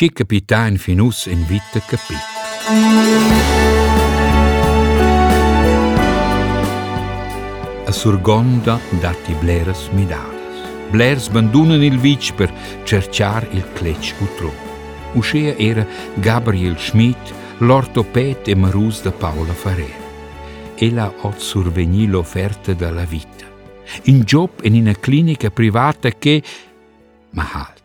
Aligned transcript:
Ci 0.00 0.12
capitain 0.12 0.78
finus 0.78 1.26
in 1.26 1.44
vita 1.44 1.78
capit. 1.78 2.16
A 7.84 7.92
Surgonda 7.92 8.80
dati 8.98 9.34
bleras 9.34 9.90
midadas. 9.92 10.56
Blers 10.90 11.28
bandunan 11.28 11.82
il 11.82 11.98
vic 11.98 12.32
per 12.32 12.50
cerciar 12.84 13.46
il 13.52 13.62
clec 13.74 14.14
utro. 14.20 14.50
Uscea 15.12 15.54
era 15.58 15.86
Gabriel 16.14 16.78
Schmidt, 16.78 17.34
l'ortoped 17.58 18.48
e 18.48 18.54
marus 18.54 19.02
da 19.02 19.12
Paola 19.12 19.52
Ferrer. 19.52 19.98
Ella 20.76 21.12
ha 21.20 21.32
survegni 21.36 22.06
l'offerta 22.06 22.72
della 22.72 23.04
vita. 23.04 23.44
In 24.04 24.22
job 24.22 24.62
in 24.62 24.76
una 24.76 24.94
clinica 24.94 25.50
privata 25.50 26.08
che... 26.08 26.42
Ma 27.32 27.46
halt. 27.52 27.79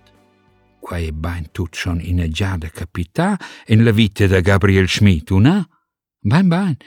Ben 1.14 1.52
tut 1.52 1.76
schon 1.76 2.00
in 2.00 2.24
giada 2.30 2.70
capità 2.70 3.40
in 3.68 3.84
la 3.84 3.92
vita 3.92 4.28
da 4.28 4.40
Gabriel 4.40 4.88
Schmidt, 4.88 5.32
una? 5.32 5.68
Ben 6.20 6.48
ben. 6.48 6.78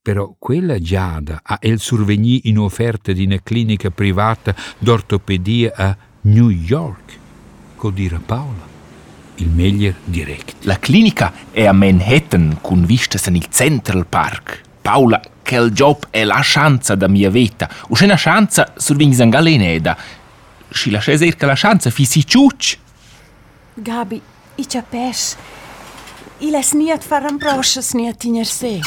Però 0.00 0.34
quella 0.38 0.78
giada 0.78 1.40
ha 1.42 1.58
il 1.62 1.78
survegni 1.78 2.48
in 2.48 2.58
offerta 2.58 3.12
di 3.12 3.26
una 3.26 3.38
clinica 3.42 3.90
privata 3.90 4.54
d'ortopedia 4.78 5.72
a 5.76 5.96
New 6.22 6.48
York. 6.48 7.18
Co 7.76 7.90
dire 7.90 8.18
Paola? 8.18 8.66
Il 9.36 9.50
meglio 9.50 9.94
diretto. 10.04 10.54
La 10.60 10.78
clinica 10.78 11.32
è 11.50 11.66
a 11.66 11.72
Manhattan, 11.72 12.58
con 12.62 12.86
vistas 12.86 13.26
nel 13.26 13.48
Central 13.50 14.06
Park. 14.06 14.62
Paula, 14.80 15.20
quel 15.44 15.70
job 15.70 16.06
è 16.08 16.24
la 16.24 16.40
chance 16.42 16.96
da 16.96 17.08
mia 17.08 17.28
vita. 17.28 17.68
Usce 17.88 18.04
una 18.04 18.16
chance 18.16 18.72
survins 18.76 19.18
in 19.18 19.28
galeneda. 19.28 19.96
Si 20.70 20.90
lascia 20.90 21.14
che 21.14 21.46
la 21.46 21.54
chance 21.54 21.90
fi 21.90 22.04
si 22.06 22.26
ciuc. 22.26 22.86
Gabi, 23.82 24.20
i 24.56 24.66
capes. 24.66 25.36
I 26.38 26.50
les 26.50 26.72
niet 26.72 27.04
faran 27.04 27.38
proches 27.38 27.92
niet 27.92 28.24
in 28.24 28.44
se. 28.44 28.80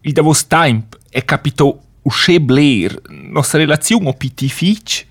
Il 0.00 0.12
davos 0.12 0.46
temp 0.46 0.98
è 1.10 1.24
capito 1.24 1.80
usce 2.02 2.40
bler 2.40 3.00
nostra 3.08 3.58
relazione 3.58 4.12
piti 4.14 4.48
fic. 4.48 5.06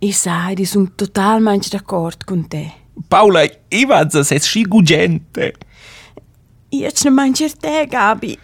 I 0.00 0.12
sai, 0.12 0.54
di 0.54 0.64
sun 0.64 0.94
totalmente 0.94 1.68
d'accordo 1.68 2.24
con 2.24 2.46
te. 2.46 2.72
Paula, 3.08 3.42
i 3.68 3.84
vazza 3.84 4.22
ses 4.22 4.44
sci 4.44 4.62
gugente. 4.62 5.54
Io 6.70 6.88
ne 7.02 7.10
mangier 7.10 7.52
te, 7.56 7.86
Gabi. 7.86 8.38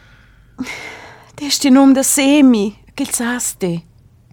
Te 1.35 1.51
sti 1.51 1.71
nom 1.71 1.93
da 1.93 2.03
semi, 2.03 2.77
che 2.95 3.05
saste. 3.05 3.83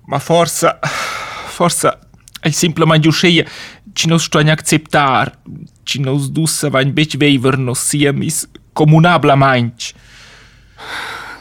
Ma 0.05 0.19
forza, 0.19 0.79
forza, 0.81 1.99
è 2.39 2.49
semplicemente 2.49 3.07
usceia 3.07 3.45
ci 3.93 4.07
nos 4.07 4.23
sto 4.23 4.39
acceptar, 4.39 5.39
ci 5.83 5.99
nos 5.99 6.29
dussa 6.29 6.69
vain 6.69 6.93
bec 6.93 7.17
veiver 7.17 7.57
nos 7.57 7.79
siemis 7.79 8.47
comunablemente. 8.73 9.93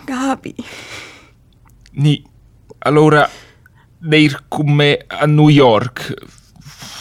Gabi, 0.04 0.54
Ni, 1.92 2.22
allora, 2.78 3.28
neir 3.98 4.44
con 4.48 4.70
me 4.72 5.04
a 5.08 5.26
New 5.26 5.48
York, 5.48 6.14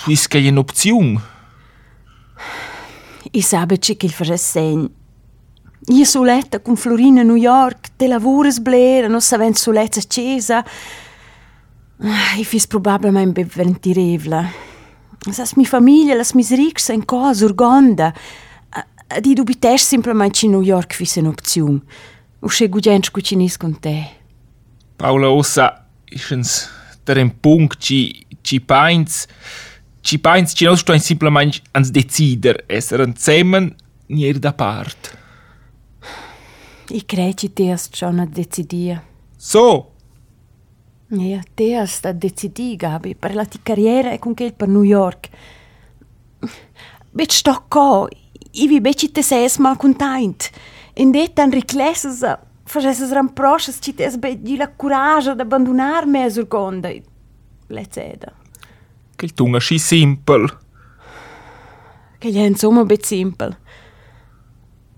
vis 0.06 0.28
che 0.28 0.40
è 0.40 0.50
un'opzione. 0.50 1.38
i 3.32 3.42
sabe 3.42 3.78
che 3.78 3.98
il 4.00 4.12
farà 4.12 4.38
segn. 4.38 4.90
Io 5.88 6.06
con 6.62 6.76
Florina 6.76 7.22
a 7.22 7.24
New 7.24 7.36
York, 7.36 7.92
te 7.96 8.08
lavores 8.08 8.60
blera, 8.60 9.08
non 9.08 9.22
savent 9.22 9.56
soletta 9.56 10.00
accesa. 10.00 10.64
Ah, 12.02 12.38
I 12.38 12.46
fis 12.46 12.68
probabilmente 12.68 13.44
beventirevla. 13.44 14.69
Sas 15.28 15.56
mi 15.56 15.66
famiglia, 15.66 16.16
las 16.16 16.34
mis 16.34 16.52
rics 16.52 16.90
en 16.90 17.04
cosa 17.06 17.46
urgonda. 17.46 18.14
Di 19.22 19.34
dubitesh 19.34 19.82
simplemente 19.82 20.46
in 20.46 20.52
New 20.52 20.62
York 20.62 20.94
fis 20.94 21.16
un'opzione. 21.16 21.82
Usce 22.40 22.70
gugents 22.70 23.10
cucinis 23.12 23.58
con 23.58 23.80
te. 23.80 24.08
Paula 24.96 25.30
Ossa, 25.30 25.88
ischens 26.12 26.70
der 27.06 27.18
en 27.18 27.32
punct 27.42 27.80
ci 27.82 28.26
ci 28.42 28.60
pains 28.60 29.26
ci 30.02 30.20
pains 30.20 30.54
ci 30.54 30.66
nos 30.66 30.80
sto 30.80 30.98
semplicemente 30.98 31.62
ans 31.72 31.92
decider 31.92 32.64
esser 32.68 33.00
insieme 33.02 33.76
nier 34.08 34.40
da 34.40 34.54
part. 34.54 35.18
I 36.90 37.06
creci 37.06 37.54
te 37.54 37.72
hast 37.72 37.96
schon 37.96 38.20
a 38.20 38.26
decidia. 38.26 39.04
So, 39.38 39.92
Ja, 41.10 41.42
te 41.56 41.76
hast 41.76 42.06
a 42.06 42.14
decidi, 42.14 42.76
Gabi, 42.76 43.16
per 43.16 43.34
la 43.34 43.46
tua 43.46 43.60
carriera 43.64 44.12
e 44.12 44.20
con 44.20 44.34
che 44.34 44.52
per 44.52 44.68
New 44.68 44.84
York. 44.84 45.30
Bet 47.12 47.32
sto 47.32 47.66
co, 47.68 48.08
i 48.52 48.68
vi 48.68 48.80
beci 48.80 49.12
te 49.12 49.24
ses 49.24 49.58
mal 49.58 49.78
content. 49.78 50.52
In 50.94 51.12
det 51.12 51.34
tan 51.34 51.50
riclesses, 51.52 52.22
facesses 52.64 53.12
ramproches, 53.12 53.80
ci 53.82 53.96
tes 53.96 54.18
be 54.18 54.40
di 54.40 54.56
la 54.56 54.70
coraggio 54.70 55.32
ad 55.32 55.40
abbandonar 55.40 56.06
me 56.06 56.24
a 56.24 56.30
surgonda. 56.30 56.90
Le 57.68 57.88
ceda. 57.88 58.34
che 59.20 59.26
il 59.26 59.34
tunga 59.34 59.60
sci 59.60 59.78
simple. 59.78 60.48
Che 62.18 62.32
gli 62.32 62.38
è 62.38 62.46
insomma 62.46 62.86
bet 62.86 63.04
simpel. 63.04 63.58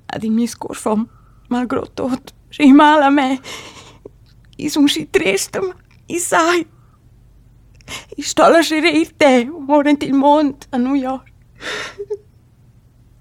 Ad 0.05 0.23
in 0.23 0.33
mi 0.33 0.45
scurfom, 0.45 1.07
malgrado 1.47 1.89
tot, 1.91 2.33
sci 2.49 2.71
mal 2.71 3.01
a 3.01 3.09
me. 3.09 3.39
I 4.57 4.69
sun 4.69 4.87
sci 4.87 5.09
triste, 5.09 5.59
ma 6.11 6.15
i 6.15 6.19
sai. 6.19 6.67
I 8.15 8.21
sto 8.21 8.43
a 8.43 8.49
lasciare 8.49 9.05
te, 9.15 9.49
ora 9.67 9.89
il 9.89 10.13
mondo 10.13 10.57
a 10.69 10.77
New 10.77 10.95
York. 10.95 11.31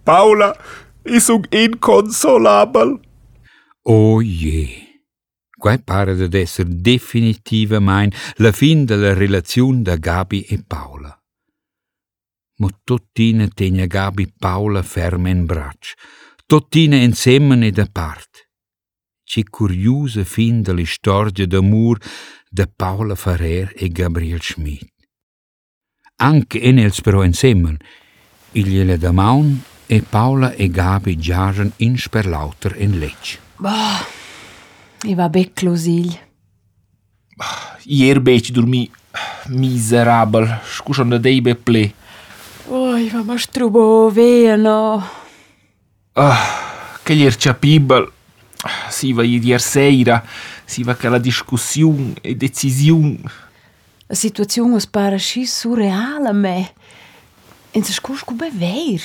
Paula, 0.03 0.57
is 1.05 1.29
un 1.29 1.43
inconsolabel. 1.51 3.01
Oh 3.83 4.21
je. 4.23 4.89
Quai 5.57 5.79
pare 5.79 6.13
ad 6.13 6.35
esser 6.35 6.65
definitivamente 6.65 8.17
la 8.37 8.51
fin 8.51 8.85
della 8.85 9.13
relazione 9.13 9.83
da 9.83 9.97
Gabi 9.97 10.43
e 10.43 10.63
Paola. 10.67 11.15
Ma 12.57 12.69
tottina 12.83 13.47
tegna 13.49 13.87
Gabi 13.87 14.33
Paola 14.39 14.83
ferma 14.83 15.29
in 15.29 15.45
braccio, 15.45 15.95
tottina 16.47 16.97
insieme 16.97 17.67
e 17.67 17.71
da 17.73 17.87
parte. 17.91 18.51
Ci 19.23 19.45
curiosa 19.45 20.25
fin 20.25 20.63
della 20.63 20.85
storia 20.85 21.47
d'amor 21.47 21.99
da 22.53 22.67
Paola 22.67 23.15
Ferrer 23.15 23.73
e 23.77 23.89
Gabriel 23.89 24.41
Schmidt. 24.43 24.91
Anche 26.17 26.59
in 26.59 26.79
els 26.79 27.01
però 27.01 27.23
insieme, 27.23 27.77
il 28.53 28.99
da 28.99 29.13
maun 29.13 29.63
e 29.87 30.03
Paola 30.03 30.53
e 30.55 30.69
Gabi 30.69 31.17
giagen 31.17 31.73
in 31.77 31.97
sperlauter 31.97 32.75
in 32.77 32.99
lecce. 32.99 33.39
Boh, 33.57 34.03
i 35.05 35.15
va 35.15 35.29
be 35.29 35.53
closigl. 35.55 36.19
Ier 37.85 38.21
bec 38.21 38.51
dormi 38.51 38.91
miserabel, 39.47 40.61
scusan 40.67 41.09
da 41.09 41.19
deibe 41.19 41.55
ple. 41.55 41.95
Oh, 42.67 42.99
va 42.99 43.23
ma 43.23 43.39
strubo 43.39 44.11
vea, 44.11 44.57
no. 44.57 45.07
Ah, 46.13 46.99
che 47.03 47.13
ier 47.15 47.37
capibel. 47.37 48.11
Si 48.91 49.15
va 49.15 49.23
ier 49.23 49.61
seira, 49.61 50.23
si 50.71 50.85
va 50.85 50.93
aquela 50.93 51.19
discussione 51.19 52.15
e 52.21 52.37
decisione. 52.37 53.19
La 54.07 54.15
situazione 54.15 54.81
pare 54.89 55.17
così 55.17 55.45
surreale 55.45 56.29
a 56.29 56.33
me. 56.33 56.73
In 57.73 57.83
se 57.83 57.93
scusch 57.93 58.25
come 58.25 58.51
ver. 58.53 59.01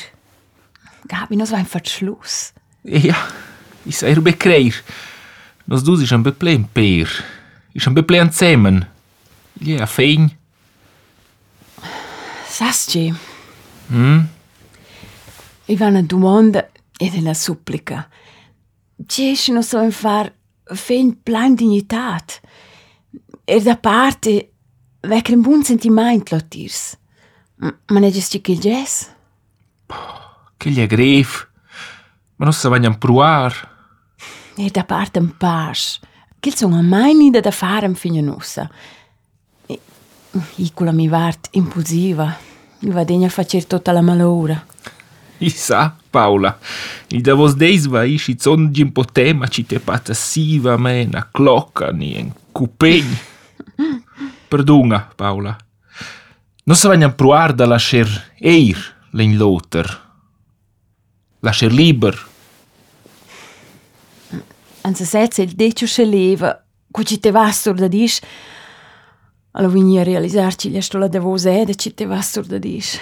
Gabi, 1.07 1.35
nos 1.35 1.49
so 1.49 1.55
in 1.55 1.65
fat 1.65 1.87
Schluss. 1.87 2.53
Ja, 2.83 3.17
ich 3.83 3.97
sei 3.97 4.13
rbe 4.13 4.37
kreir. 4.37 4.75
Nos 5.65 5.83
du 5.83 5.95
sich 5.95 6.13
am 6.13 6.21
beplen 6.21 6.67
per. 6.71 7.07
Ich 7.73 7.87
am 7.87 7.95
beplen 7.95 8.31
zemen. 8.31 8.85
Ja, 9.59 9.87
fein. 9.87 10.31
Sasci. 12.47 13.13
Hm? 13.89 14.29
Ich 15.65 15.79
war 15.79 15.87
eine 15.87 16.03
Domanda 16.03 16.68
e 17.00 17.09
eine 17.09 17.33
supplica. 17.33 18.07
Ci 19.07 19.31
esce 19.31 19.51
non 19.51 19.63
so 19.63 19.81
in 19.81 19.91
far 19.91 20.31
fein 20.73 21.21
plan 21.23 21.56
dignitat. 21.56 22.41
E 23.44 23.62
da 23.62 23.77
parte, 23.77 24.51
vecre 25.01 25.35
un 25.35 25.41
buon 25.41 25.63
sentimento 25.63 26.35
lo 26.35 26.47
tirs. 26.47 26.97
Ma 27.57 28.00
ne 28.00 28.12
gesti 28.12 28.41
che 28.41 28.57
jazz? 28.57 29.06
Che 30.57 30.69
gli 30.69 30.79
è 30.79 30.88
greve. 30.88 31.50
Ma 32.38 32.45
non 32.45 32.53
si 32.53 32.67
vogliono 32.67 32.97
provare. 32.97 33.56
E 34.56 34.69
da 34.71 34.83
parte 34.83 35.19
un 35.19 35.38
pas. 35.38 36.00
Che 36.39 36.56
sono 36.56 36.81
mai 36.81 37.13
nida 37.13 37.39
da 37.39 37.51
fare 37.51 37.85
in 37.85 37.95
fine 37.95 38.21
e 40.57 40.71
quella 40.73 40.91
mi 40.91 41.07
vart 41.07 41.50
impulsiva. 41.51 42.38
Mi 42.79 42.91
va 42.91 43.03
degna 43.03 43.27
a 43.27 43.29
fare 43.29 43.65
tutta 43.65 43.91
la 43.91 44.01
malora. 44.01 44.65
I 45.38 45.50
sa, 45.50 45.95
Paula. 46.15 46.56
Il 47.12 47.21
davos 47.21 47.57
deis 47.59 47.89
va 47.91 48.06
ishi 48.07 48.38
zon 48.39 48.71
gin 48.71 48.94
potema 48.95 49.50
ci 49.51 49.65
te 49.67 49.81
passiva 49.83 50.77
me 50.77 51.03
na 51.12 51.27
clocca 51.31 51.91
ni 51.91 52.15
en 52.15 52.31
cupegn. 52.56 53.12
Perdunga, 54.50 55.03
Paula. 55.15 55.57
Non 56.63 56.75
si 56.75 56.88
vogliono 56.88 57.13
provare 57.13 57.53
da 57.53 57.67
lasciar 57.67 58.09
eir 58.39 58.79
len 59.12 59.38
loter. 59.38 60.03
lasciar 61.45 61.71
liber. 61.71 62.27
Anzi, 64.81 65.06
se 65.06 65.41
il 65.41 65.53
decio 65.53 65.88
se 65.88 66.06
leva, 66.06 66.63
ci 67.03 67.19
te 67.19 67.31
vastor 67.31 67.75
da 67.75 67.88
dis, 67.88 68.19
vini 69.51 70.00
a 70.00 70.03
realizzarci 70.03 70.69
gli 70.69 70.81
sto 70.81 70.97
la 70.97 71.07
devosa 71.07 71.50
ed 71.51 71.75
ci 71.75 71.94
te 71.94 72.06
vastor 72.06 72.45
da 72.45 72.57
dis. 72.57 73.00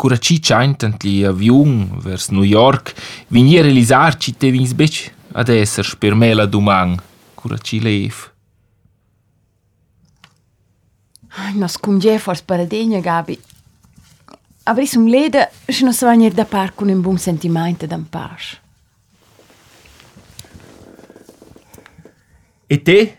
curăcici 0.00 0.50
ententli 0.50 1.26
avion 1.26 1.98
vers 2.02 2.28
New 2.28 2.42
York, 2.42 2.92
vin 3.28 3.46
ieri 3.46 3.66
realizar 3.66 4.16
ci 4.16 4.32
te 4.32 4.48
vins 4.48 4.72
bec 4.72 4.92
ad 5.32 5.48
esser 5.48 5.94
per 5.98 6.14
me 6.14 6.32
la 6.32 6.46
duman, 6.46 7.02
curăci 7.34 7.82
lev. 7.82 8.34
Nos 11.54 11.76
cum 11.76 11.98
ge 11.98 12.16
fors 12.16 12.40
paradegna, 12.40 12.98
Gabi. 12.98 13.38
Avris 14.62 14.94
un 14.94 15.08
leda 15.08 15.48
și 15.68 15.84
nu 15.84 15.90
se 15.90 16.04
va 16.04 16.28
da 16.34 16.44
par 16.44 16.72
cu 16.74 16.84
un 16.84 17.00
bun 17.00 17.16
sentiment 17.16 17.84
de 17.84 17.98
paș. 18.10 18.58
E 22.66 22.76
te? 22.76 23.18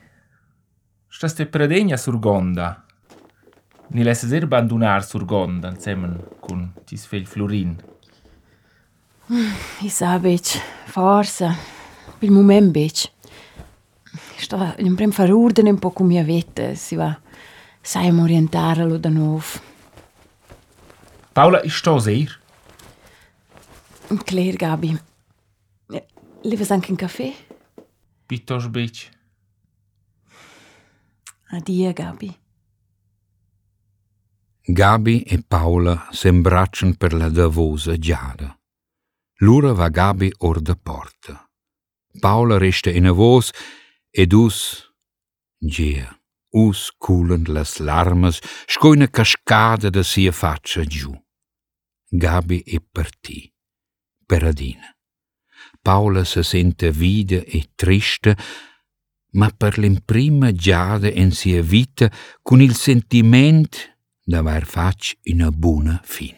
Stas 1.09 1.33
te 1.33 1.45
pradegna 1.45 1.95
surgonda? 1.95 2.85
Ni 3.93 4.03
lesse 4.03 4.27
ser 4.27 4.43
abandonar 4.43 5.03
sur 5.03 5.25
Gonda 5.25 5.69
insieme 5.69 6.15
con 6.39 6.71
tis 6.85 7.05
fegl 7.05 7.27
Florin. 7.27 7.75
I 9.81 9.89
sa 9.89 10.17
bec, 10.19 10.59
forsa, 10.87 11.55
per 12.19 12.31
moment 12.31 12.71
bec. 12.71 13.11
Sto 14.37 14.73
in 14.77 14.95
prem 14.95 15.11
far 15.11 15.31
ordine 15.31 15.69
un 15.69 15.79
po' 15.79 15.91
con 15.91 16.07
mia 16.07 16.23
vita, 16.23 16.73
si 16.75 16.95
va. 16.95 17.19
Sai 17.81 18.09
orientare 18.09 18.85
lo 18.85 18.97
da 18.97 19.09
nuovo. 19.09 19.59
Paula, 21.33 21.61
ich 21.63 21.75
sto 21.75 21.99
sehr. 21.99 22.39
Claire, 24.25 24.57
Gabi. 24.57 24.99
Levas 26.43 26.71
anche 26.71 26.91
un 26.91 26.97
caffè? 26.97 27.33
Piuttosto 28.25 28.69
bec. 28.69 29.09
Addio, 31.51 31.93
Gabi. 31.93 32.40
Gabi 34.63 35.23
e 35.23 35.41
Paula 35.41 36.07
s'embracciano 36.11 36.93
per 36.95 37.13
la 37.13 37.29
davosa 37.29 37.97
Giada. 37.97 38.55
L'ura 39.39 39.73
va 39.73 39.89
Gabi 39.89 40.31
or 40.39 40.61
da 40.61 40.75
porta. 40.75 41.49
Paula 42.19 42.59
resta 42.59 42.91
in 42.91 43.07
avos 43.07 43.51
ed 44.11 44.33
us 44.33 44.87
gia. 45.57 46.15
Us 46.53 46.91
culen 46.97 47.43
las 47.47 47.79
larmas, 47.79 48.39
sco 48.67 48.89
una 48.89 49.07
cascada 49.07 49.89
da 49.89 50.03
sia 50.03 50.31
faccia 50.31 50.83
giù. 50.83 51.11
Gabi 52.07 52.61
è 52.61 52.79
partì. 52.81 53.51
Peradina. 54.25 54.95
Paula 55.81 56.23
se 56.23 56.43
sente 56.43 56.91
vida 56.91 57.37
e 57.37 57.71
triste, 57.73 58.37
ma 59.31 59.49
per 59.49 59.79
l'imprima 59.79 60.51
giada 60.51 61.09
in 61.09 61.31
sia 61.31 61.63
vita 61.63 62.11
con 62.41 62.61
il 62.61 62.75
sentimento 62.75 63.90
d'aver 64.31 64.65
fac 64.65 65.17
una 65.33 65.51
buona 65.51 65.99
fin. 66.03 66.37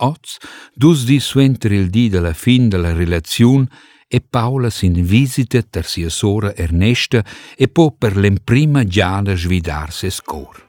Oz, 0.00 0.38
dus 0.74 1.04
di 1.04 1.18
suenter 1.18 1.72
il 1.72 1.90
di 1.90 2.08
della 2.08 2.32
fin 2.32 2.68
della 2.68 2.92
relazione 2.92 3.66
e 4.06 4.20
Paula 4.20 4.70
sin 4.70 4.94
visita 5.04 5.60
ter 5.62 5.84
sia 5.84 6.08
sora 6.08 6.54
Ernesta 6.54 7.24
e 7.56 7.68
po 7.68 7.90
per 7.90 8.16
l'imprima 8.16 8.84
giada 8.84 9.34
svidarsi 9.34 10.08
scor. 10.10 10.66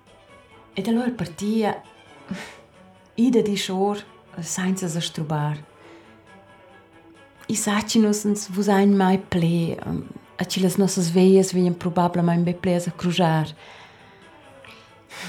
Ed 0.74 0.88
allora 0.88 1.12
partia 1.12 1.82
ida 3.16 3.42
di 3.42 3.56
shor 3.56 4.04
senza 4.40 4.88
zastrubar. 4.88 5.58
I 7.48 7.56
sacinos 7.56 8.26
ens 8.26 8.50
vusain 8.50 8.96
mai 8.96 9.18
ple, 9.18 9.78
um, 9.86 10.08
a 10.38 10.46
ci 10.46 10.60
las 10.62 10.78
nossas 10.78 11.10
veias 11.10 11.52
venham 11.52 11.74
probabilmente 11.74 12.44
bem 12.44 12.60
ple 12.60 12.76
a 12.76 12.92
crujar. 12.92 13.48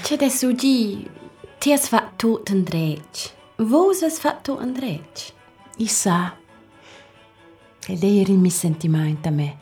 Ce 0.03 0.15
te 0.17 0.29
sugi? 0.29 1.09
Ti 1.57 1.71
has 1.71 1.87
fatto 1.87 2.27
tot 2.27 2.49
îndreci. 2.49 3.31
Vos 3.55 4.01
has 4.01 4.17
fatto 4.19 4.57
îndreci. 4.57 5.33
Isa. 5.77 6.37
Ed 7.87 8.03
eri 8.03 8.31
mi 8.31 8.49
sentimento 8.49 9.27
a 9.27 9.31
me. 9.31 9.57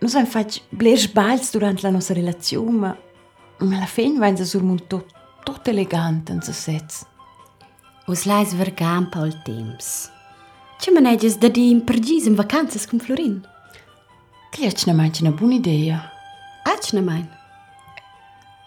Non 0.00 0.10
so, 0.10 0.18
infatti, 0.18 0.60
ble 0.68 0.96
sbalz 0.96 1.50
durante 1.50 1.82
la 1.82 1.90
nostra 1.90 2.14
relazione, 2.14 2.70
ma 2.70 2.96
ma 3.58 3.70
la 3.70 3.76
alla 3.76 3.86
fine 3.86 4.18
vengono 4.18 4.44
sul 4.44 4.80
tot, 4.86 5.06
tot 5.42 5.66
în 5.66 5.76
in 6.28 6.40
sets. 6.40 7.06
Us 8.06 8.24
lais 8.24 8.54
vergam 8.54 9.08
pa 9.08 9.26
il 9.26 9.32
temps. 9.44 10.10
Ce 10.80 10.90
maneges 10.90 11.36
da 11.36 11.48
di 11.48 11.70
impergis 11.70 12.24
in 12.24 12.34
vacanzas 12.34 12.84
con 12.84 12.98
Florin? 12.98 13.40
Că 14.50 14.64
e 14.64 14.68
Che 14.68 14.84
è 14.86 15.22
una 15.22 15.30
buona 15.30 15.54
idea. 15.54 16.12
È 16.64 16.94
una 16.96 17.02
mai. 17.02 17.37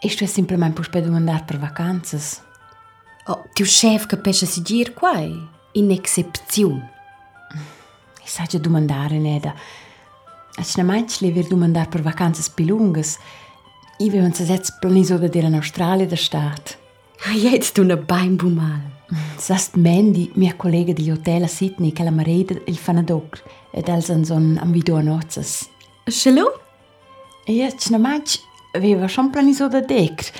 Isto 0.03 0.23
è 0.23 0.27
semplicemente 0.27 0.73
per 0.73 0.85
spedire 0.85 1.13
andare 1.13 1.43
per 1.45 1.59
vacanze. 1.59 2.19
Oh, 3.25 3.45
tu 3.53 3.63
chef 3.63 4.07
capisce 4.07 4.47
si 4.47 4.63
gir 4.63 4.93
quai. 4.93 5.47
In 5.73 5.91
excepzione. 5.91 6.91
E 8.19 8.25
sa 8.25 8.45
già 8.45 8.57
domandare, 8.57 9.19
Neda. 9.19 9.53
Ach 10.55 10.75
ne 10.75 10.83
manca 10.83 11.17
le 11.19 11.31
ver 11.31 11.45
domandare 11.45 11.87
per 11.87 12.01
vacanze 12.01 12.49
più 12.53 12.65
lunghe. 12.65 13.03
Io 13.99 14.07
avevo 14.07 14.33
se 14.33 14.45
setz 14.45 14.75
planiso 14.79 15.19
da 15.19 15.27
dire 15.27 15.45
in 15.45 15.53
Australia 15.53 16.07
da 16.07 16.15
stat. 16.15 16.79
Ah, 17.27 17.33
jetzt 17.33 17.75
tu 17.75 17.83
ne 17.83 17.95
bain 17.95 18.35
bumal. 18.35 18.81
Sast 19.37 19.75
Mandy, 19.75 20.31
mia 20.33 20.55
collega 20.55 20.93
di 20.93 21.11
hotel 21.11 21.43
a 21.43 21.47
Sydney, 21.47 21.91
che 21.91 22.03
la 22.03 22.09
marita 22.09 22.55
il 22.65 22.77
fanadoc 22.77 23.43
ed 23.71 23.87
els 23.87 24.09
en 24.09 24.25
son 24.25 24.57
am 24.59 24.71
video 24.71 24.95
a 24.95 25.01
nozzas. 25.01 25.69
Shalom? 26.07 26.51
E 27.45 27.63
ach 27.63 27.89
ne 27.91 27.97
manca 27.99 28.49
aveva 28.71 29.07
schon 29.07 29.29
planiso 29.29 29.67
da 29.67 29.81
decr. 29.81 30.31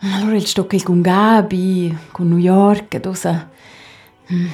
Allora 0.00 0.36
il 0.36 0.46
sto 0.46 0.66
che 0.66 0.82
con 0.82 1.00
Gabi, 1.00 1.96
con 2.12 2.28
New 2.28 2.38
York, 2.38 2.98
dosa... 2.98 3.50
Mm. 4.32 4.46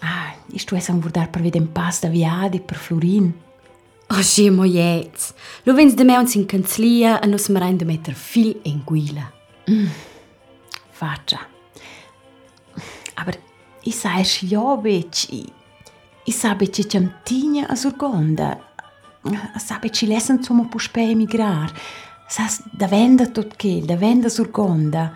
Ah, 0.00 0.34
ich 0.52 0.64
tu 0.64 0.76
es 0.76 0.88
an 0.88 1.00
vurdar 1.00 1.30
per 1.30 1.42
vedem 1.42 1.66
pass 1.66 2.00
da 2.00 2.08
viadi 2.08 2.60
per 2.60 2.76
Florin. 2.76 3.32
Oh, 4.08 4.22
schie 4.22 4.50
mo 4.50 4.64
jetz. 4.64 5.34
Lo 5.64 5.74
vens 5.74 5.94
de 5.94 6.04
me 6.04 6.16
uns 6.18 6.34
in 6.34 6.46
Kanzlia 6.46 7.20
an 7.20 7.32
e 7.32 7.34
us 7.34 7.48
marein 7.48 7.78
de 7.78 7.84
meter 7.84 8.14
viel 8.14 8.60
e 8.62 8.68
in 8.70 8.82
Guila. 8.84 9.32
Mm. 9.68 9.88
Faccia. 10.92 11.40
Ah, 11.40 11.50
Aber 13.16 13.34
ich 13.82 14.04
es 14.04 14.34
schjobic, 14.34 15.32
ich, 15.32 15.52
ich 16.24 16.36
sabe 16.36 16.68
che 16.68 16.84
ciamtinja 16.88 17.66
a 17.68 17.76
Surgonda. 17.76 18.58
Sabe, 19.56 19.90
ci 19.90 20.06
lesen 20.06 20.42
zum 20.42 20.68
puspe 20.68 21.00
emigrar. 21.00 21.72
Sas, 22.28 22.62
da 22.72 22.86
venda 22.86 23.26
tot 23.26 23.56
che, 23.56 23.82
da 23.84 23.96
venda 23.96 24.28
Surgonda. 24.28 25.12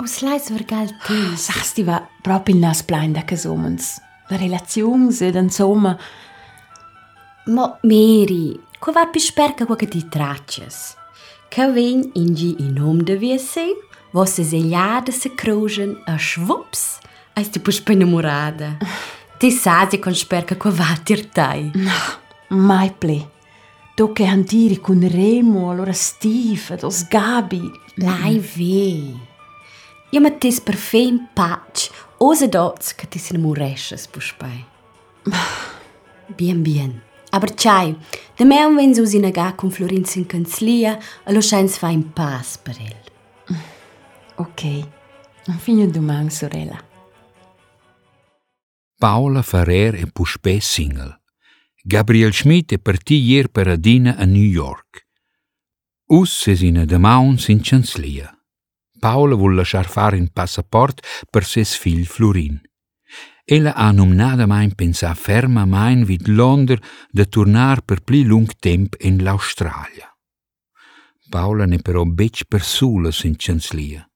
Us 0.00 0.20
lais 0.20 0.48
vergal 0.50 0.88
temps. 1.06 1.42
Sas, 1.42 1.72
ti 1.72 1.82
va 1.82 2.08
proprio 2.22 2.54
il 2.54 2.60
nas 2.60 2.82
plein 2.82 3.12
da 3.12 3.22
casomens. 3.22 4.00
La 4.28 4.36
relazione, 4.36 5.14
ed 5.20 5.34
insomma... 5.34 5.96
Mo, 7.46 7.78
Mary, 7.82 8.60
qua 8.78 8.92
va 8.92 9.06
più 9.06 9.20
sperca 9.20 9.66
qua 9.66 9.76
che 9.76 9.88
ti 9.88 10.08
traccias. 10.08 10.96
Che 11.48 11.66
ven 11.70 12.10
ingi 12.14 12.56
in 12.58 12.74
nom 12.74 13.02
de 13.02 13.16
viese, 13.16 13.74
vosse 14.12 14.44
segliade 14.44 15.10
se 15.10 15.34
crogen 15.34 16.00
a 16.06 16.16
schwups, 16.16 17.00
eis 17.34 17.50
ti 17.50 17.58
puspe 17.58 17.92
innamorada. 17.92 18.76
Ti 19.40 19.50
sasi 19.50 19.98
con 19.98 20.14
sperca 20.14 20.54
qua 20.54 20.70
va 20.70 21.00
tirtai. 21.02 21.72
Mai 22.48 22.92
ple. 22.92 23.30
Tocche 23.94 24.26
antiri 24.26 24.78
con 24.80 25.00
Remo, 25.00 25.70
allora 25.70 25.94
Steve, 25.94 26.76
dos 26.76 27.08
Gabi. 27.08 27.70
Lai 27.94 28.38
ve. 28.38 29.14
Io 30.10 30.20
mattis 30.20 30.60
per 30.60 30.74
fe 30.74 30.98
in 30.98 31.28
pace, 31.32 31.90
ose 32.18 32.50
dots 32.50 32.94
che 32.94 33.08
ti 33.08 33.18
se 33.18 33.32
namoresces 33.32 34.08
puspai. 34.08 34.62
Bien, 36.36 36.60
bien. 36.60 37.00
Aber 37.30 37.54
tschai, 37.54 37.96
de 38.36 38.44
me 38.44 38.62
un 38.66 38.76
vens 38.76 38.98
us 38.98 39.14
inaga 39.14 39.54
con 39.54 39.70
Florenz 39.70 40.16
in 40.16 40.26
canzlia, 40.26 40.98
e 41.24 41.32
lo 41.32 41.40
scheins 41.40 41.78
fa 41.78 41.88
in 41.88 42.12
pace 42.12 42.58
per 42.62 42.76
el. 42.78 43.56
Ok. 44.34 44.86
Fino 45.56 45.86
domani, 45.86 46.28
sorella. 46.28 46.89
Paola 49.00 49.40
Ferrer 49.40 49.94
e 49.94 50.08
Puspè 50.12 50.58
single. 50.60 51.22
Gabriel 51.82 52.34
Schmidt 52.34 52.74
è 52.74 52.78
partì 52.78 53.14
ieri 53.14 53.48
per 53.48 53.66
Adina 53.66 54.16
a 54.16 54.26
New 54.26 54.44
York. 54.44 55.06
Us 56.08 56.46
es 56.48 56.60
in 56.60 56.84
demauns 56.84 57.48
in 57.48 57.60
Chanclia. 57.62 58.30
Paola 58.98 59.36
vuol 59.36 59.54
lasciar 59.54 59.88
fare 59.88 60.18
in 60.18 60.28
passaport 60.30 61.00
per 61.30 61.46
ses 61.46 61.78
fill 61.78 62.04
Florin. 62.04 62.60
Ella 63.46 63.72
ha 63.74 63.90
numnada 63.90 64.44
mein 64.44 64.74
pensar 64.74 65.16
ferma 65.16 65.64
mein 65.64 66.04
vid 66.04 66.28
Londra 66.28 66.78
de 67.10 67.26
tornar 67.26 67.80
per 67.80 68.02
pli 68.02 68.24
lung 68.24 68.52
temp 68.58 68.96
in 68.98 69.22
l'Australia. 69.22 70.14
Paola 71.30 71.64
ne 71.64 71.78
però 71.78 72.04
bec 72.04 72.44
per 72.44 72.62
sulas 72.62 73.24
in 73.24 73.36
Chanclia. 73.38 74.09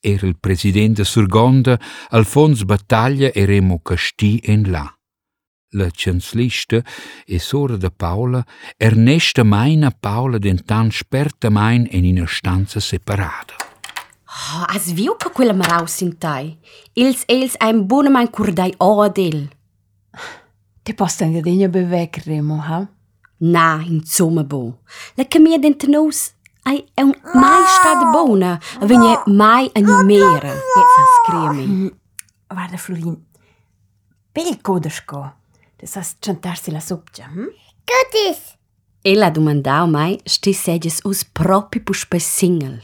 Era 0.00 0.26
il 0.26 0.38
presidente 0.38 1.04
Surgonda, 1.04 1.78
Alfons 2.10 2.62
Battaglia 2.64 3.30
e 3.32 3.44
Remo 3.44 3.80
Casti 3.80 4.40
in 4.44 4.70
là. 4.70 4.90
La 5.70 5.88
canzlista 5.90 6.82
e 7.26 7.38
sora 7.38 7.76
de 7.76 7.90
Paula, 7.90 8.44
Ernesta 8.76 9.42
Maina 9.42 9.90
Paula 9.90 10.38
dentan 10.38 10.90
sperta 10.90 11.50
main 11.50 11.86
in 11.90 12.04
una 12.16 12.26
stanza 12.26 12.80
separata. 12.80 13.54
Oh, 14.24 14.64
as 14.68 14.92
viu 14.92 15.16
che 15.16 15.30
quella 15.30 15.52
marau 15.52 15.86
sintai. 15.86 16.56
Ils 16.94 17.24
els 17.26 17.56
ein 17.58 17.86
buona 17.86 18.10
mein 18.10 18.30
curdai 18.30 18.74
odel. 18.76 19.48
Te 20.82 20.94
posso 20.94 21.24
anche 21.24 21.40
degna 21.40 21.68
bevec, 21.68 22.22
Remo, 22.24 22.62
ha? 22.62 22.86
Na, 23.38 23.82
insomma 23.84 24.44
bo. 24.44 24.82
La 25.14 25.26
camia 25.26 25.58
dentro 25.58 25.90
nos 25.90 26.35
ai 26.66 26.84
é 26.96 27.04
um 27.04 27.12
mai 27.34 27.62
está 27.62 27.94
de 27.94 28.06
bona. 28.12 28.58
Wenn 28.80 29.02
je 29.02 29.14
mai 29.26 29.70
animeren. 29.74 30.56
Jetzt 30.76 30.96
hast 30.98 31.18
kremi. 31.26 31.92
Guarda, 32.48 32.78
Florin. 32.78 33.16
Pel 34.32 34.56
codersco. 34.62 35.32
Das 35.78 36.16
chantar 36.20 36.56
se 36.56 36.70
la 36.70 36.80
sopcia, 36.80 37.26
hm? 37.26 37.48
Gotis. 37.86 38.56
Ella 39.02 39.30
domandau 39.30 39.86
mai, 39.86 40.18
sti 40.26 40.52
sedges 40.52 41.00
us 41.04 41.24
propi 41.24 41.80
pus 41.80 42.04
per 42.04 42.20
single. 42.20 42.82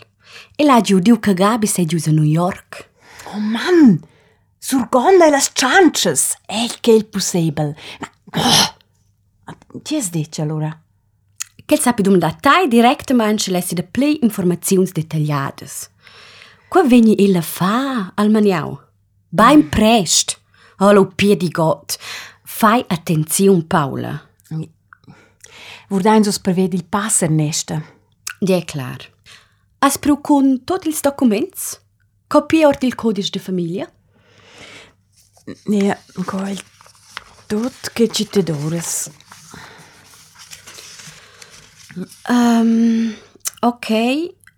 Ella 0.57 0.81
giudiu 0.81 1.19
que 1.19 1.35
Gabi 1.35 1.67
sedgius 1.67 2.07
a 2.07 2.13
New 2.13 2.25
York. 2.25 2.89
Oh, 3.35 3.41
man, 3.41 4.01
Surgonda 4.63 5.29
las 5.29 5.51
chances. 5.53 6.37
È 6.47 6.67
che 6.81 6.93
il 6.93 7.07
possibile. 7.07 7.77
Ma... 7.99 8.09
Oh! 8.37 9.81
Ti 9.83 9.97
es 9.97 10.11
dice 10.11 10.43
allora? 10.43 10.82
Che 11.73 11.79
sappi 11.79 12.03
domandar 12.03 12.39
tai 12.39 12.69
directamente 12.69 13.51
lessi 13.51 13.73
de 13.73 13.83
play 13.83 14.19
informazions 14.21 14.93
dettagliadas. 14.93 15.89
Qua 16.69 16.83
vegni 16.83 17.15
ella 17.17 17.41
fa 17.41 18.13
al 18.15 18.29
maniau. 18.29 18.79
Beim 19.31 19.71
prest. 19.71 20.39
Hallo 20.77 21.07
piedi 21.07 21.49
Gott. 21.49 21.97
Fai 22.43 22.85
attenzione, 22.87 23.65
Paula. 23.65 24.21
Vordain 25.89 26.23
sos 26.23 26.39
prevedi 26.39 26.77
il 26.77 26.85
pass 26.85 27.23
Ernesta. 27.23 27.83
Ja, 28.41 28.61
klar. 28.61 29.11
As 29.79 29.97
pro 29.97 30.21
con 30.21 30.65
tot 30.65 30.85
ils 30.85 31.01
documents? 31.01 31.81
Copia 32.27 32.67
ort 32.67 32.83
il 32.83 32.95
codice 32.95 33.31
de 33.31 33.39
famiglia? 33.39 33.91
Ja, 35.65 35.99
quel 36.27 36.61
tot 37.47 37.93
che 37.95 38.09
ci 38.09 38.29
te 38.29 38.43
dores. 38.43 39.11
Ehm, 41.95 42.67
um, 42.67 43.15
ok, 43.61 43.89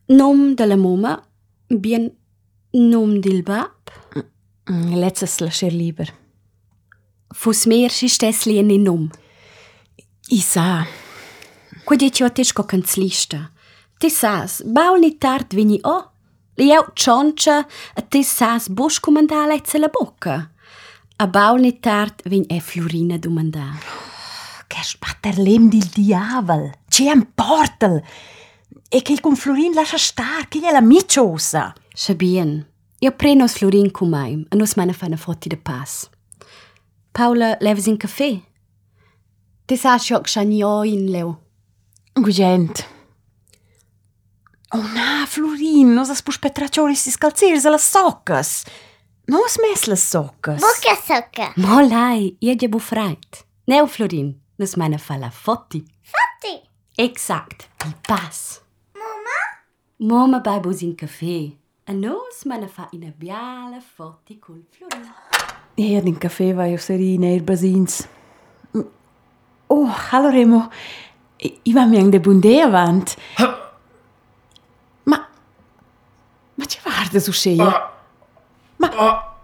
nom 0.06 0.54
de 0.54 0.66
la 0.66 0.76
mama, 0.76 1.22
bien 1.68 2.12
nom 2.70 3.20
del 3.20 3.42
bab. 3.42 3.90
Mm, 4.14 4.22
mm, 4.64 4.94
Letztes 4.94 5.40
lascher 5.40 5.70
lieber. 5.70 6.08
Fus 7.34 7.66
mir 7.66 7.90
ist 8.02 8.22
das 8.22 8.44
Lien 8.44 8.70
in 8.70 8.82
nom. 8.84 9.10
Ich 10.28 10.46
sah. 10.46 10.86
Ko 11.84 11.96
dječi 11.96 12.24
o 12.24 12.30
težko 12.30 12.62
kanclišta. 12.64 13.40
Ti 14.00 14.10
sas, 14.10 14.62
bavni 14.64 15.18
tard 15.20 15.52
vini 15.52 15.80
o, 15.84 15.96
lijev 16.56 16.94
čonča, 16.94 17.64
e 17.96 18.02
ti 18.08 18.22
sas 18.24 18.68
boš 18.68 19.00
komandala 19.04 19.58
cela 19.66 19.90
boka. 19.92 20.38
A 21.18 21.26
bavni 21.26 21.74
tard 21.80 22.22
vin 22.24 22.46
e 22.48 22.60
Florina 22.60 23.18
domanda. 23.18 23.66
Ker 24.70 24.86
špater 24.86 25.38
lem 25.38 25.68
del 25.70 25.90
diavel. 25.94 26.70
C'è 26.94 27.10
importa! 27.10 27.92
E 27.96 28.02
E 28.88 29.02
che 29.02 29.18
con 29.20 29.34
Florin 29.34 29.72
lascia 29.72 29.98
star, 29.98 30.46
che 30.46 30.60
è 30.60 30.70
la 30.70 30.80
miciosa! 30.80 31.74
Sabien, 31.92 32.64
io 33.00 33.10
prendo 33.16 33.48
Florin 33.48 33.90
con 33.90 34.10
me 34.10 34.46
e 34.48 34.54
non 34.54 34.68
me 34.76 34.84
ne 34.84 35.16
foto 35.16 35.48
di 35.48 35.56
pass. 35.56 36.08
Paula, 37.10 37.56
leves 37.58 37.86
in 37.86 37.96
caffè? 37.96 38.40
Ti 39.64 39.76
sa 39.76 39.98
ciò 39.98 40.20
che 40.20 40.30
c'è 40.30 40.42
in 40.42 41.10
leo? 41.10 41.42
Gugent. 42.12 42.86
Oh 44.68 44.86
não, 44.94 45.26
Florin, 45.26 45.92
non 45.92 46.06
si 46.06 46.22
può 46.22 46.32
aspettare 46.32 46.68
ciò 46.68 46.86
che 46.86 46.94
si 46.94 47.10
scalzirse 47.10 47.70
le 47.70 47.78
soccas! 47.78 48.62
Non 49.24 49.40
ho 49.40 49.48
smesso 49.48 49.90
le 49.90 49.96
soccas! 49.96 50.60
Bucca 50.60 50.94
socca! 51.02 51.52
Molai, 51.56 52.36
io 52.38 52.54
già 52.54 52.68
buffreit. 52.68 53.46
Neo, 53.64 53.84
Florin, 53.88 54.32
non 54.54 54.68
me 54.76 54.86
ne 54.86 55.18
la 55.18 55.30
foto. 55.30 55.82
Exact, 56.96 57.68
die 57.82 57.94
paas. 58.06 58.62
Mama? 58.94 59.38
Mama 59.98 60.40
babus 60.40 60.80
in 60.82 60.94
café. 60.94 61.56
A 61.86 61.92
nós 61.92 62.44
mana 62.44 62.68
fa 62.68 62.88
een 62.92 63.12
biale 63.18 63.80
foto 63.96 64.34
col 64.40 64.62
florina. 64.70 65.12
Hier 65.74 66.06
in 66.06 66.18
café 66.18 66.54
vai 66.54 66.70
eu 66.70 66.78
seri 66.78 67.18
neir 67.18 67.42
basins. 67.42 68.06
Oh, 69.66 69.86
hallo 69.86 70.30
Remo. 70.30 70.70
I 71.40 71.72
va 71.72 71.84
mi 71.84 72.10
de 72.10 72.20
bundé 72.20 72.62
avant. 72.62 73.16
Ma... 75.04 75.26
Ma 76.54 76.64
ci 76.64 76.78
guarda 76.80 77.18
su 77.18 77.32
sceia? 77.32 77.90
Ma... 78.76 79.34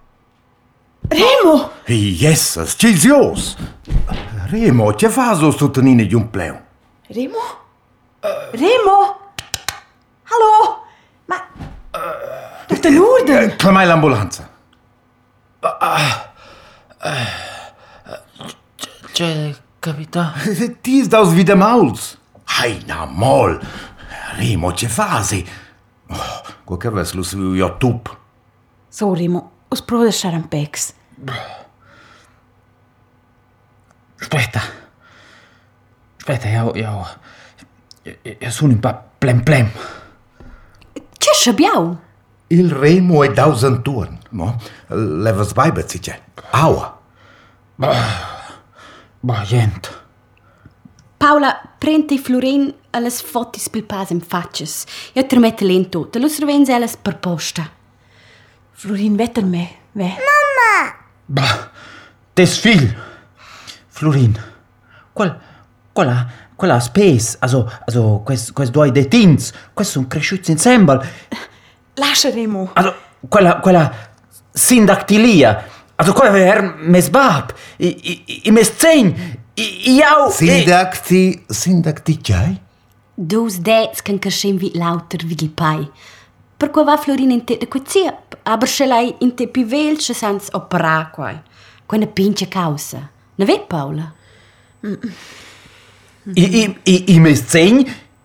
Remo! 1.08 1.70
Yes, 1.88 2.60
scelzios! 2.62 3.56
Remo, 4.50 4.92
je 4.92 5.10
fa 5.10 5.34
zo 5.34 5.52
tot 5.52 5.80
di 5.80 6.14
un 6.14 6.30
pleo? 6.30 6.68
Remo? 7.12 7.38
Remo? 8.52 9.32
Hallo? 10.22 10.84
Ma... 11.24 11.44
Tutto 12.68 12.86
in 12.86 12.98
ordine? 12.98 13.56
Clamai 13.56 13.84
l'ambulanza. 13.84 14.48
C'è 19.10 19.56
capità? 19.80 20.34
Tis 20.80 21.08
daus 21.08 21.32
wieder 21.32 21.56
mauls. 21.56 22.16
Hai, 22.44 22.80
na 22.86 23.06
mol. 23.06 23.60
Remo, 24.36 24.72
ce 24.72 24.86
fasi? 24.86 25.44
Oh, 26.10 26.42
quel 26.62 26.78
che 26.78 26.90
ves 26.90 27.12
lo 27.14 27.24
su 27.24 27.54
io 27.54 27.76
tup. 27.76 28.16
So, 28.88 29.12
Remo, 29.14 29.50
os 29.66 29.82
pro 29.82 30.04
de 30.04 30.12
Sharampex. 30.12 30.94
Aspetta. 34.20 34.79
Špete, 36.20 36.48
jag, 36.48 36.76
jag, 36.76 37.06
jag, 38.02 38.36
jag 38.40 38.52
sonim 38.52 38.80
pa 38.80 38.92
plem 39.18 39.44
plem. 39.44 39.66
Ce 41.18 41.30
șăbeau? 41.42 41.96
Il 42.46 42.80
remu 42.80 43.24
e 43.24 43.28
dau 43.28 43.54
zântuan, 43.54 44.18
mo? 44.28 44.44
No? 44.44 44.54
Le 45.22 45.32
văzbaibă, 45.32 45.80
zice. 45.80 46.22
Aua! 46.50 47.02
Ba, 47.74 47.94
ba, 49.20 49.42
jent. 49.44 50.02
Paula, 51.16 51.62
prende 51.78 52.16
Florin 52.16 52.74
alles 52.90 53.20
fotis 53.20 53.68
pil 53.68 53.82
pas 53.82 54.08
in 54.10 54.20
faces. 54.20 54.84
Eu 55.12 55.22
ja 55.22 55.26
trimette 55.28 55.64
len 55.64 55.84
tot, 55.84 56.16
lo 56.16 56.28
survenze 56.28 56.72
alles 56.72 56.96
per 56.96 57.14
posta. 57.14 57.70
Florin, 58.72 59.16
vetter 59.16 59.44
me, 59.44 59.68
ve. 59.92 60.02
Mamma! 60.02 60.94
Ba, 61.26 61.70
tes 62.32 62.58
fil! 62.58 62.96
Florin, 63.88 64.38
qual... 65.12 65.40
quella... 65.92 66.26
quella 66.56 66.80
spes, 66.80 67.36
also... 67.40 67.70
also... 67.86 68.20
quest... 68.24 68.52
quest 68.52 68.70
due 68.72 68.90
detins, 68.92 69.52
questi 69.72 69.92
sono 69.92 70.06
cresciuti 70.06 70.50
insieme. 70.50 70.98
Lascia, 71.94 72.30
Remo. 72.30 72.70
Also, 72.74 72.94
quella... 73.28 73.60
quella... 73.60 74.08
sindactilia. 74.52 75.64
Also, 75.94 76.12
quella 76.12 76.36
er 76.38 76.62
mes 76.78 77.08
bab, 77.08 77.52
i, 77.76 77.86
i, 77.86 78.40
i 78.48 78.50
mes 78.50 78.72
zehn, 78.76 79.14
i, 79.54 79.92
i 79.92 80.00
au... 80.02 80.30
Sindacti, 80.30 81.44
sindacti 81.46 82.18
chai? 82.20 82.60
Dus 83.14 83.58
dets 83.60 84.02
can 84.02 84.18
cascem 84.18 84.56
vit 84.56 84.74
lauter 84.74 85.24
vid 85.24 85.42
il 85.42 85.50
pai. 85.50 85.90
Per 86.56 86.70
qua 86.70 86.84
va 86.84 86.96
Florin 86.96 87.30
in 87.30 87.44
te 87.44 87.58
de 87.58 87.68
queziep, 87.68 88.38
aber 88.42 88.68
se 88.68 88.86
lei 88.86 89.14
in 89.20 89.34
te 89.34 89.46
pi 89.46 89.62
velce 89.64 90.14
sans 90.14 90.48
opera 90.52 91.10
quai. 91.12 91.38
Quena 91.86 92.06
pinche 92.06 92.48
causa. 92.48 93.10
Ne 93.36 93.44
vet 93.44 93.66
Paula? 93.68 94.12
I, 94.80 94.98
i, 96.34 96.76
i, 96.84 97.04
i 97.14 97.18
mes 97.20 97.42
zehn, 97.48 97.80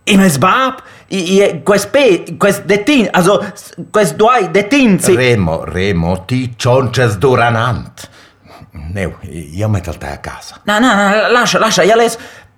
i 0.06 0.18
mes 0.18 0.38
bab, 0.38 0.82
i, 1.08 1.20
i, 1.38 1.62
quest 1.64 1.90
pe, 1.94 2.36
quest 2.42 2.66
detin, 2.70 3.08
also, 3.14 3.40
quest 3.92 4.18
due 4.20 4.50
detins, 4.52 5.08
i... 5.08 5.16
Remo, 5.16 5.64
Remo, 5.64 6.18
ti 6.26 6.54
cionces 6.58 7.18
duranant. 7.18 8.10
Neu, 8.96 9.16
io 9.30 9.70
metto 9.70 9.94
te 9.98 10.08
a 10.08 10.18
casa. 10.18 10.60
No, 10.64 10.80
no, 10.80 10.94
no, 10.94 11.30
lascia, 11.32 11.60
lascia, 11.60 11.84
io 11.84 11.96
les... 11.96 12.18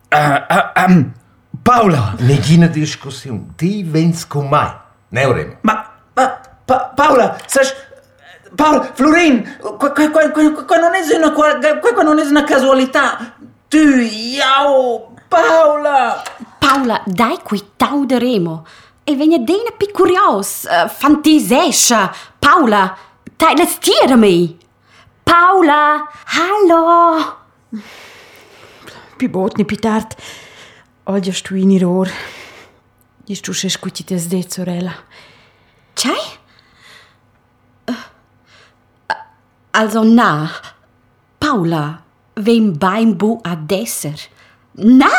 Uh, 0.10 0.18
uh, 0.18 0.84
um, 0.86 1.14
Paula! 1.62 2.16
Negina 2.20 2.68
discussione. 2.68 3.54
Ti 3.56 3.84
vens 3.84 4.26
con 4.28 4.48
mai. 4.48 4.72
Neu, 5.10 5.32
Remo. 5.32 5.58
Ma, 5.62 5.94
ma 6.14 6.40
pa, 6.66 6.92
Paula, 6.96 7.38
sai... 7.46 7.66
Paula, 8.56 8.92
Florin, 8.94 9.58
qua, 9.60 9.92
qua, 9.92 10.10
qua, 10.10 10.32
qua, 10.32 10.66
qua 10.66 10.78
non 10.78 10.96
è 10.96 11.16
una, 11.16 11.32
qua, 11.32 11.60
qua 11.60 12.04
non 12.04 12.20
è 12.20 12.26
una 12.26 12.44
casualità. 12.44 13.36
Tu, 13.68 13.78
io, 13.78 15.14
Paola! 15.28 16.24
Paola, 16.58 17.02
dai 17.06 17.40
qui 17.44 17.72
tauderemo. 17.76 18.66
E 19.04 19.16
venedena 19.16 19.72
picurios, 19.78 20.64
uh, 20.64 20.86
eh, 20.86 20.90
fantisescia. 20.90 22.14
Paola, 22.40 22.98
dai, 23.36 23.56
let's 23.56 23.78
tirami. 23.80 24.58
Paola, 25.24 26.10
hallo! 26.26 27.38
Pibotni 29.18 29.66
pitart. 29.66 30.22
Oggi 31.04 31.32
sto 31.32 31.56
in 31.56 31.72
error. 31.72 32.10
Gli 33.26 33.34
sto 33.34 33.54
scucite 33.54 34.18
sde, 34.18 34.46
sorella. 34.50 34.94
C'hai? 35.94 36.38
Uh, 37.86 37.92
eh, 39.08 39.16
also 39.72 40.04
na, 40.04 40.52
Paula, 41.38 42.04
wem 42.34 42.78
beim 42.78 43.16
bu 43.16 43.40
ad 43.42 43.72
esser? 43.72 44.20
Na! 44.78 45.10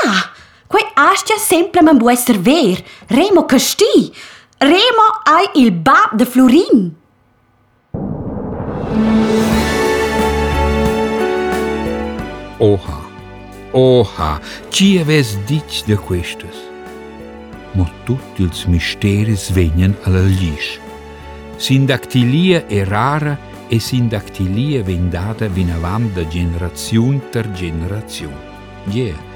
Quei 0.68 0.84
astia 0.94 1.38
sempre 1.38 1.82
man 1.82 1.98
bu 1.98 2.10
esser 2.10 2.38
ver. 2.38 2.84
Remo 3.08 3.44
casti. 3.44 4.12
Remo 4.58 5.06
ai 5.24 5.50
il 5.54 5.72
bab 5.72 6.14
de 6.14 6.24
Florin. 6.24 6.94
Oha, 12.58 13.00
oha, 13.72 14.40
chi 14.68 14.98
aves 14.98 15.36
dic 15.46 15.84
de 15.86 15.96
questes? 15.96 16.56
Mo 17.72 17.88
tutti 18.04 18.42
ils 18.42 18.64
misteris 18.66 19.50
vegnan 19.50 19.96
alla 20.02 20.22
lis. 20.22 20.78
Sindactilia 21.56 22.66
è 22.66 22.84
rara 22.84 23.36
e 23.68 23.78
sindactilia 23.80 24.82
vendata 24.82 25.48
vinavam 25.48 26.12
da 26.12 26.26
generazione 26.26 27.18
per 27.18 27.50
generazione. 27.50 28.46
Yeah. 28.86 29.27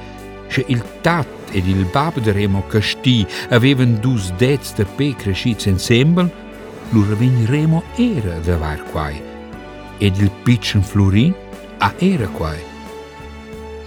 Se 0.52 0.64
il 0.68 0.82
tat 1.00 1.26
ed 1.52 1.66
il 1.66 1.86
bab 1.92 2.18
de 2.20 2.32
Remo 2.32 2.62
Casti 2.68 3.26
avevan 3.48 3.96
dus 4.00 4.30
dets 4.36 4.74
de 4.76 4.84
pe 4.84 5.14
crescits 5.16 5.66
ensemble, 5.66 6.28
vegn 6.92 7.46
Remo 7.46 7.82
era 7.96 8.38
da 8.44 8.58
var 8.58 8.82
quai. 8.92 9.16
Ed 9.98 10.18
il 10.18 10.30
piccin 10.44 10.82
Florin 10.82 11.34
a 11.78 11.92
era 11.98 12.28
quai. 12.28 12.60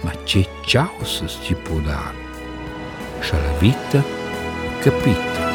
Ma 0.02 0.10
c'è 0.24 0.44
ciaus 0.66 1.22
ci 1.44 1.54
può 1.54 1.78
dar. 1.78 2.14
Scia 3.20 3.38
la 3.38 3.58
vita 3.58 4.02
capita. 4.80 5.45